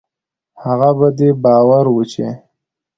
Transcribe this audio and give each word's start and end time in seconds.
هغه 0.63 0.89
په 0.99 1.07
دې 1.17 1.29
باور 1.43 1.85
و 1.91 1.97
چې 2.11 2.27